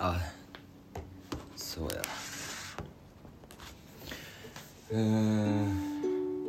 [0.00, 0.20] あ
[1.56, 2.02] そうや。
[4.90, 6.48] うん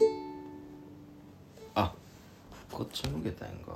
[1.75, 1.93] あ
[2.71, 3.75] こっち向けたんやんか。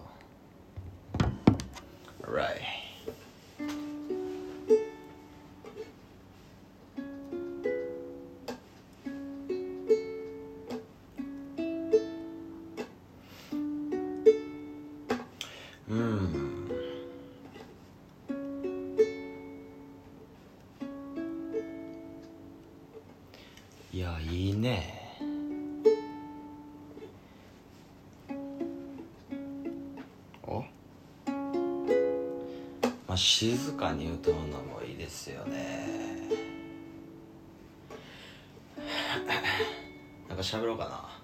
[23.93, 25.19] いやいいね。
[30.47, 30.63] お？
[33.07, 35.87] まあ静かに歌うのもいいですよね。
[40.27, 41.22] なんか喋ろうかな。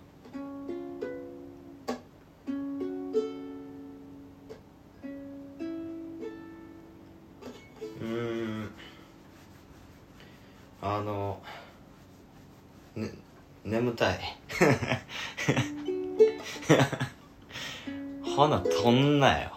[18.91, 19.51] んなよ。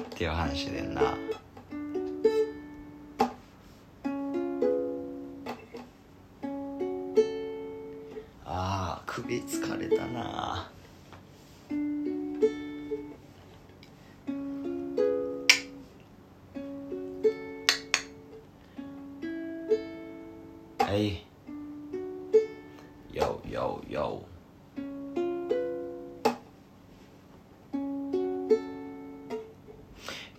[0.00, 1.16] っていう話でんな。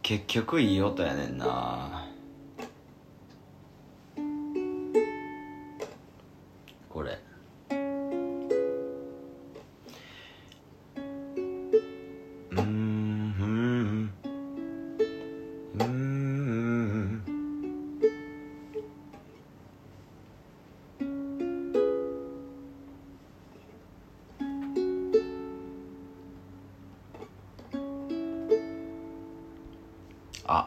[0.10, 1.89] 結局いい音やねんな。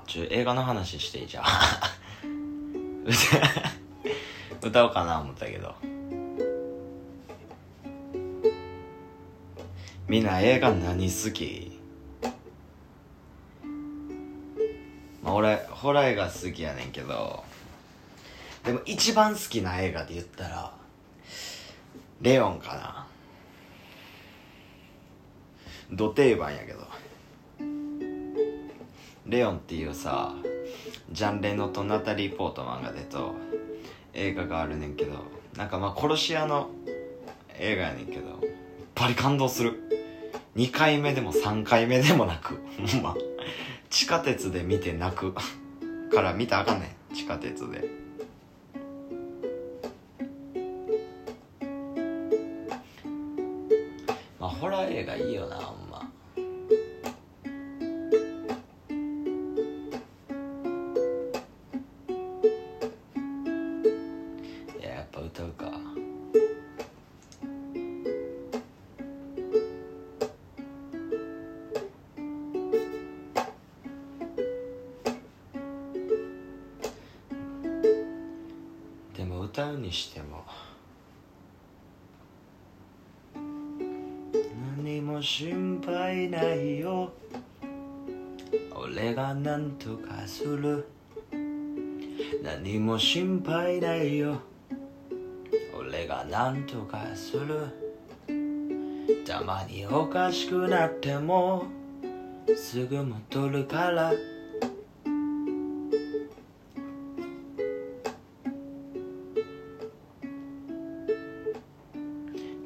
[0.07, 1.45] ちょ映画の話していいじゃん
[4.63, 5.75] 歌おうかな思ったけど。
[10.09, 11.81] みんな映画何好き？
[15.23, 17.43] まあ俺ホラー映画好きやねんけど。
[18.65, 20.73] でも一番好きな映画で言ったら
[22.21, 23.07] レオンかな。
[25.91, 26.87] ド定番やけど。
[29.27, 30.35] レオンっていうさ
[31.11, 33.35] ジャン・レノとナタリー・ポートマンが出と
[34.15, 35.25] 映画があるねんけど
[35.57, 36.71] なんかまあ殺し屋の
[37.59, 38.41] 映画やねんけど
[38.95, 39.81] バリ感動する。
[40.55, 42.61] 2回目でも3回目でもなく
[42.93, 43.17] ほんま。
[43.89, 45.33] 地下鉄で見て泣く。
[45.33, 47.15] から見たらあかんねん。
[47.15, 47.89] 地下鉄で。
[54.39, 55.92] まあホラー映画いいよなほんま。
[65.35, 65.73] 歌うか。
[79.17, 80.45] でも歌うにしても
[84.77, 87.11] 何も心配ないよ。
[88.75, 90.87] 俺が何とかする。
[92.43, 94.52] 何も心配ないよ。
[96.33, 97.67] 俺が何とかする。
[99.27, 101.65] たまにおかしくなっても
[102.57, 104.13] すぐ戻るから。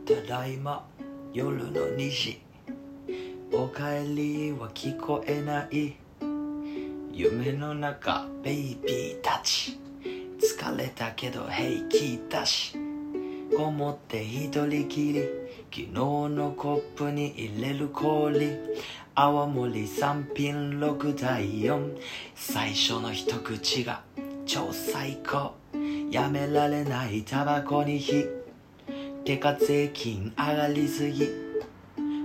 [0.06, 0.86] ただいま
[1.32, 2.40] 夜の2時。
[3.52, 5.96] おかえりは聞こえない。
[7.12, 9.78] 夢の中ベイビーたち。
[10.38, 12.85] 疲れたけど平気だし
[13.56, 15.22] こもって一人きり
[15.70, 18.50] 昨日のコップに入れる氷。
[19.14, 21.96] 泡盛3品6対4
[22.34, 24.02] 最初の一口が
[24.44, 25.54] 超最高。
[26.10, 28.26] やめられないタバコに火。
[29.24, 31.26] てか税金上がりすぎ。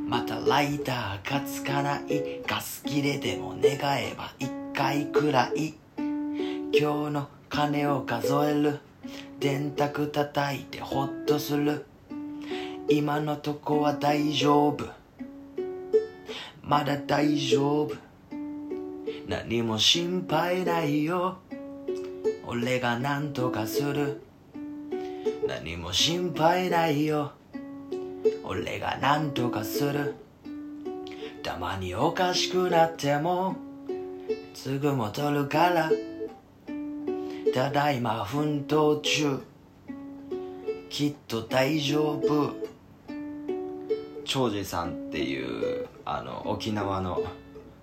[0.09, 2.41] またライターがつかない。
[2.45, 5.75] ガス切れでも願えば一回くらい。
[5.97, 8.79] 今日の金を数える。
[9.41, 11.83] 電卓叩いてホッとする。
[12.87, 14.85] 今のとこは大丈夫。
[16.61, 17.95] まだ大丈夫。
[19.27, 21.39] 何も心配ないよ。
[22.45, 24.21] 俺が何とかする。
[25.47, 27.31] 何も心配ないよ。
[28.43, 30.13] 俺が何とかする。
[31.41, 33.55] たまにおかしくなっても
[34.53, 36.10] すぐ戻るから。
[37.53, 39.39] ただいま奮闘中。
[40.89, 42.55] きっと大丈夫。
[44.23, 47.21] 長司さんっていうあの沖縄の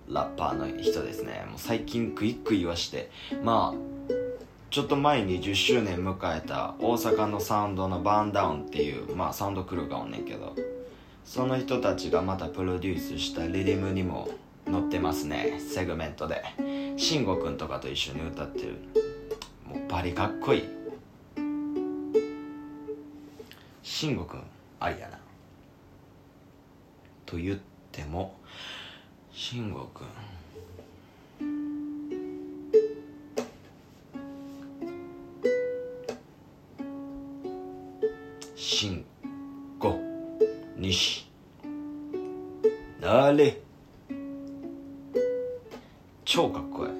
[0.07, 1.45] ラッパーの人ですね。
[1.47, 3.11] もう最近クイック言わして。
[3.43, 4.13] まあ
[4.71, 10.55] ちょっと前に10周年迎えた大阪のサウンドのバーンダウンっていうまあサウンドクルーがおんねんけど。
[11.25, 14.29] その人たちがまたプロデュースしたリリムにも
[14.65, 15.59] 載ってますね。
[15.59, 16.43] セグメントで。
[16.97, 19.08] 慎吾くんとかと一緒に歌ってる。
[19.69, 20.63] もうバリかっこいい。
[23.83, 24.43] 慎吾くん
[24.79, 25.19] ありやな。
[27.27, 27.59] と言っ
[27.91, 28.35] ても
[29.31, 30.07] 慎吾くん。
[38.55, 39.05] 慎
[39.77, 39.99] 吾
[40.77, 41.29] 西
[42.99, 43.61] なれ。
[46.25, 46.98] 超かっこいい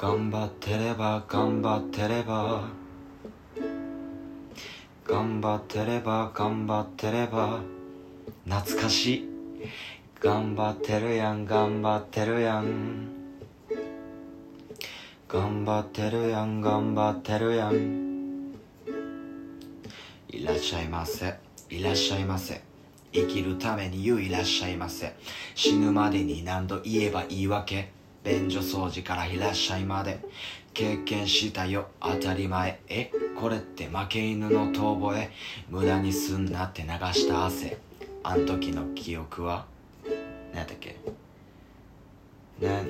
[0.00, 2.68] 頑張ってれば頑張ってれば。
[5.04, 7.58] 頑張ってれば頑張ってれば。
[8.48, 9.28] 懐かしい。
[10.20, 13.08] 頑張ってるやん頑張ってるやん。
[15.26, 18.54] 頑張ってるやん頑張ってるやん。
[20.28, 21.34] いらっしゃいませ。
[21.70, 22.62] いらっしゃいませ。
[23.12, 25.16] 生きるために言ういらっしゃいませ。
[25.56, 30.20] 死ぬまでに何度言えば言い訳便所掃除からいらっしゃいまで
[30.74, 32.80] 経験したよ当たり前。
[32.88, 35.30] えこれって負け犬の遠吠え
[35.68, 37.78] 無駄にすんなって流した汗。
[38.22, 39.66] あん時の記憶は？
[40.52, 40.96] 何やっけ？
[42.60, 42.86] なん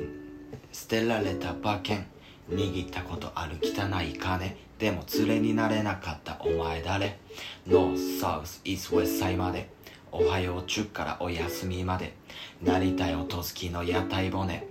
[0.73, 2.07] 捨てられた馬券。
[2.51, 4.57] 握ったことある汚い金。
[4.79, 7.19] でも連れになれなかったお前誰？
[7.67, 9.69] ノースサウスイースウェスサイまで。
[10.11, 12.15] おはよう中からお休みまで。
[12.63, 14.68] なりたい音好きの屋台骨。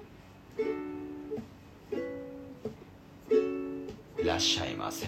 [4.28, 5.08] らっしゃいませ。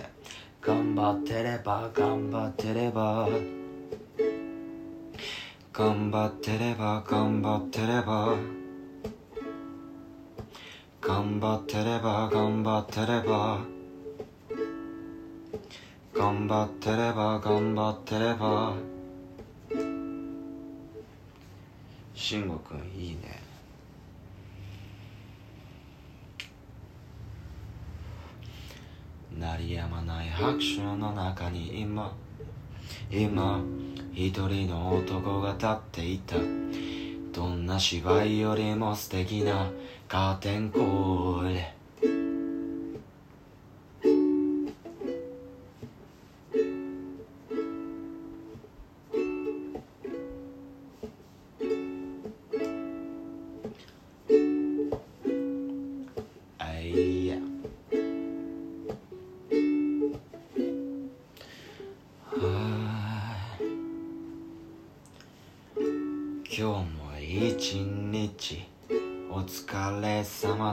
[0.62, 3.27] 頑張ってれば頑張ってれば。
[5.74, 8.38] 頑張ってれば頑張ってれば。
[11.01, 13.60] 頑張ってれば頑張ってれば。
[16.13, 18.73] 頑張ってれば頑張ってれば。
[22.16, 23.48] 慎吾くんいいね。
[29.39, 32.13] 鳴りやまない拍手の中に今
[33.09, 33.61] 今
[34.13, 36.35] 一人の男が立っていた。
[37.31, 39.69] どんな芝居よりも素敵な
[40.07, 41.79] カーテンコール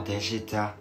[0.07, 0.73] でした。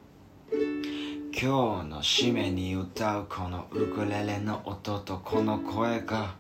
[0.53, 1.47] 今日
[1.89, 6.37] の締めに歌うこのウクレレの音とこの声が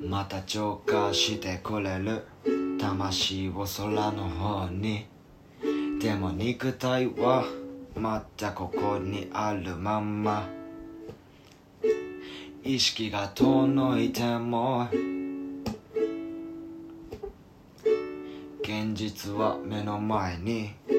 [0.00, 2.22] また浄化してくれる
[2.78, 5.06] 魂を空の方に。
[6.00, 7.44] でも肉体は
[7.96, 10.48] またここにあるまんま。
[12.62, 14.86] 意識が遠のいても
[18.62, 20.95] 現実は目の前に。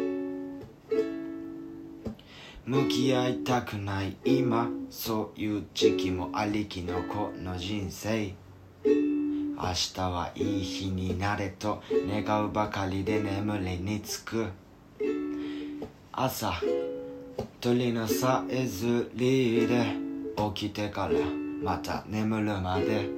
[2.67, 8.33] 向き合いたくない今そういう時期もありきのこの人生。
[8.83, 14.47] 明日はいい日になれと願うばかりで眠りにつく。
[16.11, 16.61] 朝
[17.61, 19.93] 鳥のさえずりで
[20.53, 21.13] 起きてから
[21.63, 23.09] また眠るまで。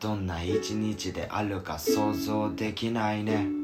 [0.00, 3.61] どんな一日であるか想像できないね。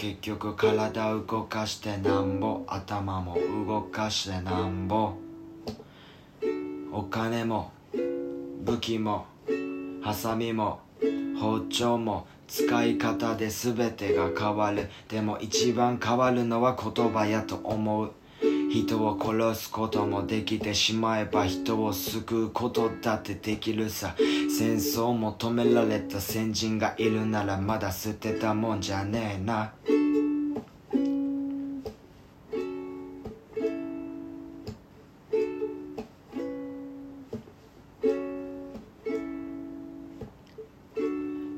[0.00, 5.12] 結局体動かしてなんぼ頭も動かしてなんぼ。
[6.90, 7.70] お金も
[8.64, 9.26] 武器も
[10.00, 10.80] ハサミも
[11.38, 14.88] 包丁も使い方で全てが変わる。
[15.06, 18.12] でも一番変わるのは言葉やと思う。
[18.70, 24.14] 人を殺すこともできてしまえば人を救うことだってできるさ。
[24.52, 29.72] 戦争を求められた先人がいるならまだ捨てたもんじゃねえな。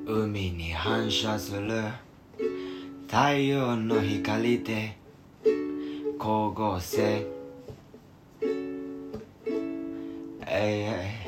[0.06, 1.82] 海に反射する。
[3.08, 4.98] 太陽の光で。
[6.18, 7.26] 光合成。
[10.46, 11.21] えい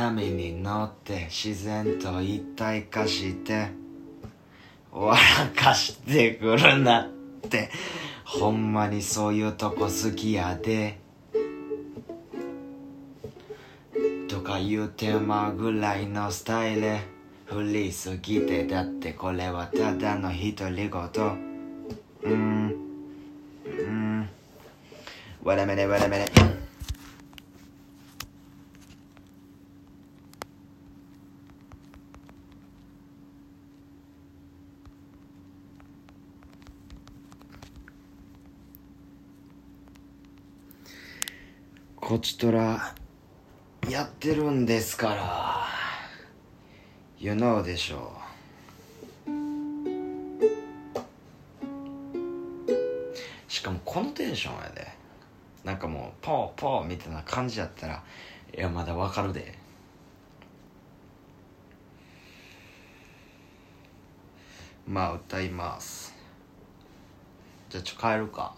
[0.00, 3.68] 波に乗って自然と一体化して
[4.90, 5.20] 笑
[5.54, 7.08] かしてくるなっ
[7.50, 7.68] て。
[8.24, 10.98] ほんまにそういうとこ好きやで。
[14.26, 16.96] とか言うてまぐらいのスタイル。
[17.44, 21.50] 振りすぎてだってこれはただの独り言。
[22.22, 22.74] うん。
[23.66, 24.28] うん。
[25.42, 26.59] わらめねわらめね。
[42.10, 42.92] こちとら
[43.88, 45.64] やってるんですから。
[47.20, 48.12] You know でしょ
[49.28, 49.30] う。
[53.46, 54.88] しかもこのテンションやで。
[55.62, 58.02] なんかもうポーポーみたいな感じやったら
[58.56, 59.56] いやまだわかるで。
[64.84, 66.12] まあ歌います。
[67.68, 68.56] じゃあちょ帰るか。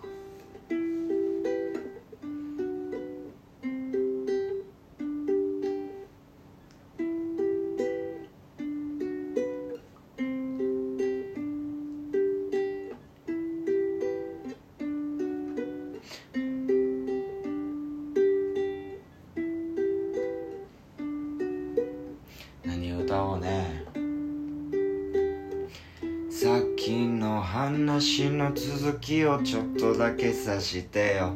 [27.73, 31.33] 話の続きをちょっとだけさしてよ。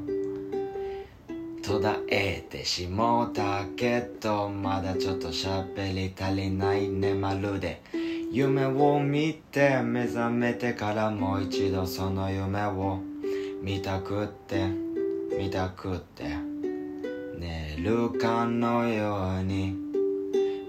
[1.62, 7.80] 途絶えてしもうたけどまだちょっと喋り足りないねまるで。
[8.30, 13.00] 夢を見て目覚めてからもう一度その夢を。
[13.62, 14.66] 見たくって
[15.38, 16.24] 見たくって。
[17.38, 19.74] 寝るかのように。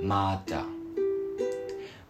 [0.02, 0.64] また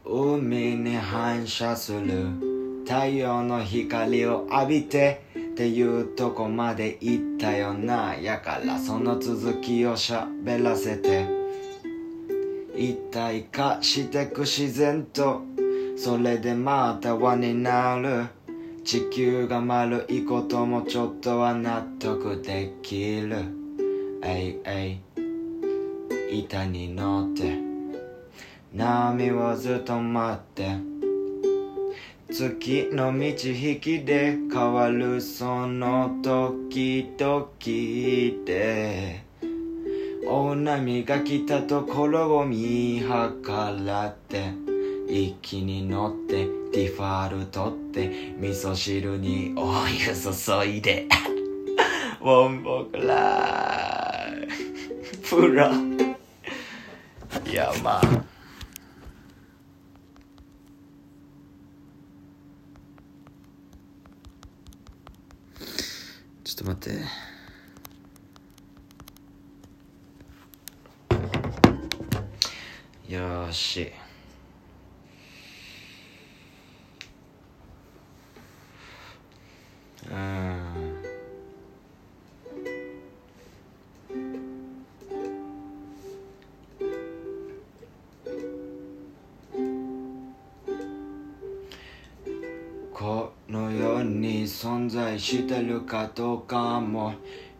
[0.06, 2.47] 海に反射する。
[2.88, 8.16] 太陽の光を浴びてっていうとこまで行ったよな。
[8.16, 11.28] やからその続きを喋らせて。
[12.78, 15.42] 一体化してく自然と。
[15.98, 18.28] それでまた輪になる。
[18.86, 23.36] 地球が丸いこともちょっとは納得できる。
[24.24, 25.02] えいえ
[26.32, 27.60] い板に乗って。
[28.74, 30.97] 波をずっと待って。
[32.30, 37.54] 月の満ち引きで変わるその時々
[38.46, 39.24] で
[40.28, 44.52] 大波が来たところを見計らって
[45.08, 48.08] 一気に乗ってディファールトって
[48.38, 51.08] 味噌汁にお湯注いで。
[52.20, 55.72] ボ ンボクラープロ
[57.50, 58.27] いやまあ。
[66.58, 66.94] ちょっと待っ
[73.08, 73.14] て。
[73.14, 73.92] よーし。
[80.10, 80.77] うーん。
[94.90, 97.14] 在してるかどうかも。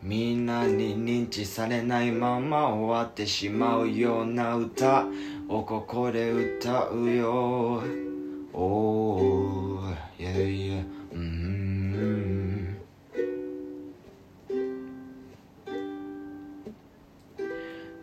[0.04, 5.06] みんなに認知されないまま終わってしまうような歌。
[5.50, 7.82] をここで歌うよ。
[8.54, 9.82] Oh,
[10.18, 10.84] yeah, yeah.
[11.14, 12.78] うん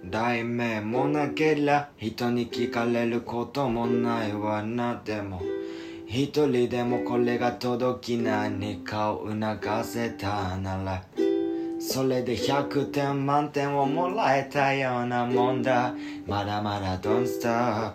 [0.04, 5.02] 題名もなけりゃ人に聞かれることもないわな。
[5.04, 5.42] でも
[6.06, 11.02] 一人でもこれが届き何かを促せたなら
[11.80, 15.94] それで100点満点をもらえたようなもんだ。
[16.26, 17.94] まだまだ Don't stop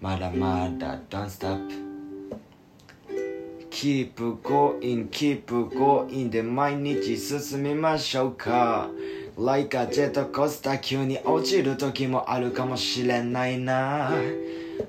[0.00, 1.84] まだまだ Don't stop
[3.70, 8.88] Keep going, keep going で毎日進みましょうか。
[9.36, 14.12] Like a ジェットコースター急に落ちる時もあるかもしれないな。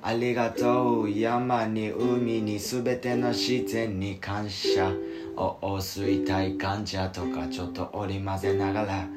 [0.01, 1.09] ありがとう。
[1.09, 4.91] 山に海に全ての自然に感謝
[5.35, 9.07] おお吸いたい患者とかちょっと織り交ぜながら。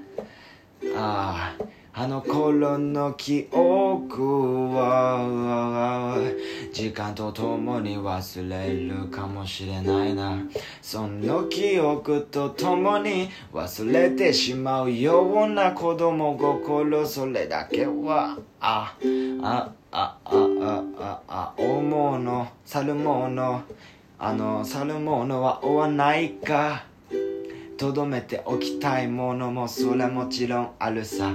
[0.96, 1.64] ああ
[2.00, 6.16] あの頃の記憶は
[6.72, 10.38] 時間とともに忘れるかもしれないな。
[10.80, 18.38] その記憶とともに忘れてしまうような子供心それだけは。
[18.60, 18.94] あ
[19.42, 23.62] ああああああ思うの去るもの
[24.18, 26.84] あの去るものは追わないか。
[27.78, 31.32] とどめておきたいものもそれもちろんあるさ。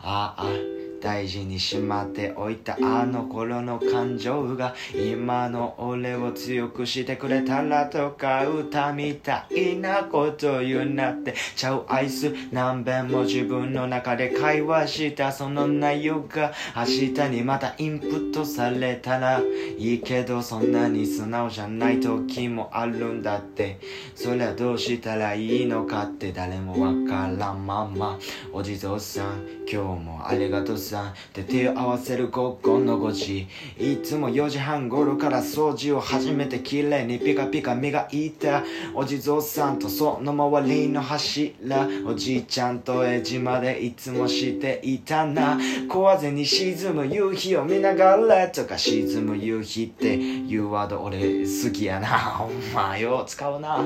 [0.00, 0.77] ああ。
[1.00, 11.34] 大事にしまっておいたあの頃の感情が今の俺を強くしてくれたらとか歌みたいなこと言うなって。
[11.56, 15.32] ちゃうアイス何遍も自分の中で会話した。
[15.32, 19.40] その内容が明日にまたインプットされたら
[19.76, 23.78] いいけどそんなに素直じゃない時もあるんだって。
[24.14, 28.18] そりゃどうしたらいいのかって誰もわからんまま。
[28.52, 33.46] お地蔵さん今日もありがとうさで手を合わせる午後の5時
[33.78, 38.64] いつも4時半頃から掃除を始めて綺麗にピカピカ磨いた。
[38.94, 41.86] お地蔵さんとその周りの柱。
[42.06, 45.58] おじいちゃんとエジまでいつもしていたな。
[45.88, 48.48] 壊ぜに沈む夕日を見ながら。
[48.48, 52.08] とか沈む夕日っていうワード俺好きやな。
[52.08, 53.84] ほんまよ使うな。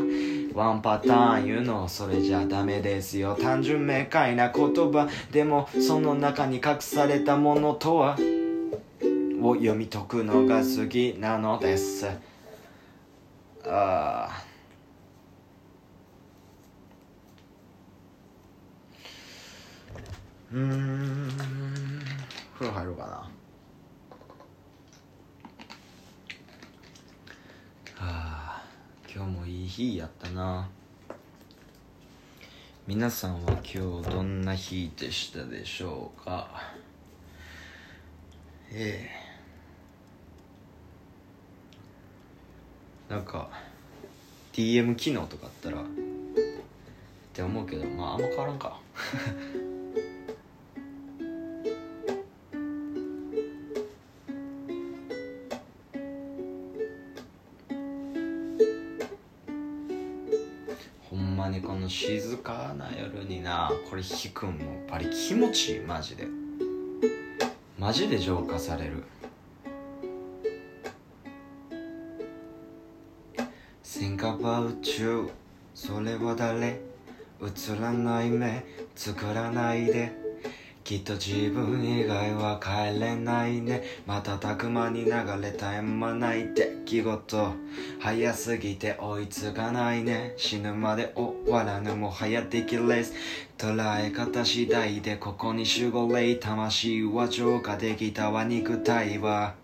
[0.54, 3.36] ワンパターン言うのそれじゃダメですよ。
[3.40, 5.08] 単純明快な言葉。
[5.32, 8.18] でもその中に隠すされたものとは
[9.40, 12.06] を読み解くのが好きなのです。
[13.64, 14.44] ああ
[20.52, 21.30] うん。
[22.58, 23.30] 風呂入ろうかな。
[28.00, 28.62] あ
[29.10, 30.68] 今日もいい日やったな。
[32.86, 36.81] 皆さんは今日どんな日でしたでしょうか？
[38.74, 39.10] え
[43.10, 43.12] え。
[43.12, 43.50] なんか
[44.54, 45.84] DM 機能とかあったらっ
[47.34, 48.78] て思うけどまああんま変わらんか。
[61.10, 66.41] ほんまにこの静かな夜になこれ弾くんもバリ気持ちいいマジで。
[67.82, 69.02] マジで浄化される。
[73.82, 75.28] Think about you
[75.74, 76.80] それは誰？
[77.40, 78.64] 映らない目
[78.94, 80.12] 作らないで。
[80.84, 83.82] きっと自分以外は帰れないね。
[84.06, 85.10] 瞬く間に流
[85.42, 87.54] れたえまないで来事。
[88.00, 90.34] 早すぎて追いつかないね。
[90.36, 93.14] 死ぬまで終わらぬもはやできレス
[93.56, 98.44] 捉え方次第でここに守護霊魂は浄化できたわ。
[98.44, 99.61] 肉体は。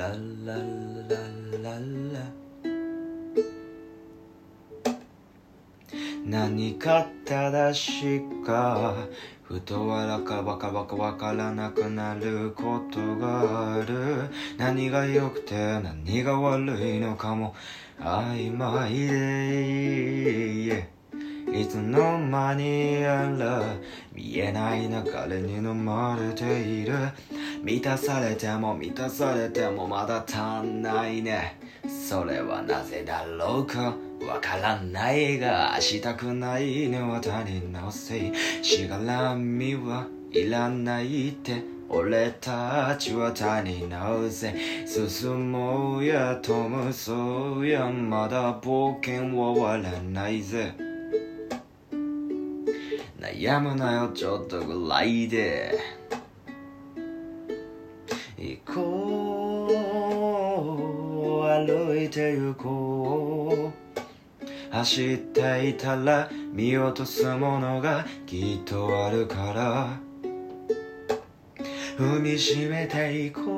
[0.00, 0.56] ラララ
[1.62, 2.24] ララ
[6.24, 8.96] 何か正しか
[9.42, 14.30] ふとわらかばかばかわからなくなることがある。
[14.56, 17.54] 何が良くて何が悪いのかも
[17.98, 18.94] 曖昧
[20.66, 20.88] で
[21.52, 23.62] いつの間にやら
[24.14, 24.94] 見えない流
[25.28, 26.94] れに飲まれている。
[27.62, 31.58] 満たされても満たされてもまだ足んないね。
[32.08, 33.94] それはなぜだろうか。
[34.26, 38.32] わからないがしたくないのは他人のせい。
[38.64, 44.88] しがらみはいらないって俺たちは他人のせい。
[44.88, 47.90] 進もうやとむそうや。
[47.90, 50.72] まだ冒険は終わらないぜ。
[53.20, 55.99] 悩むなよちょっとぐらいで。
[58.66, 59.70] こう
[61.66, 63.80] 歩いて行こう。
[64.70, 69.98] 走っていたら見落とすものがきっとあるから。
[71.98, 73.50] 踏みしめていこう。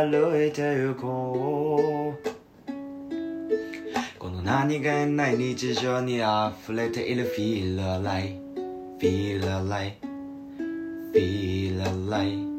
[0.00, 2.30] 歩いて行こう。
[4.18, 7.26] この何気ない日常に溢れている。
[7.34, 8.38] Feel alive
[8.98, 9.94] Feel alive
[11.12, 12.49] Feel alive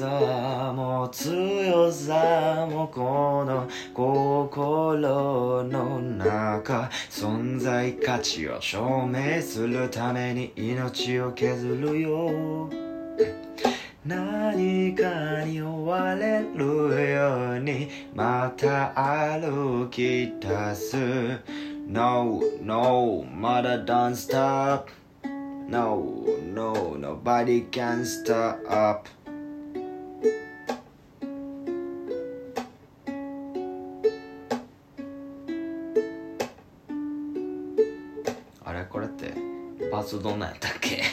[0.00, 12.70] さも強さもこの心の中存在価値を証明するために命を削るよ。
[14.06, 16.64] 何かに追われる
[17.12, 20.96] ようにまた歩き出す。
[21.86, 24.86] No, no, mother don't stop.
[25.68, 29.04] No, no, nobody can stop.
[40.10, 41.04] バズどんなんやったっけ？